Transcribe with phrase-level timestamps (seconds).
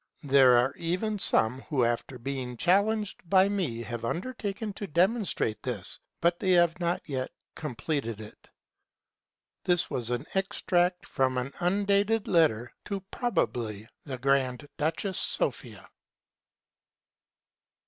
[0.23, 5.99] There are even some who after being challenged by me have undertaken to demonstrate this
[6.21, 8.49] but they have not yet completed it.
[10.35, 15.87] Extract from an undated letter to (probably) the Grand Duchess Sophia.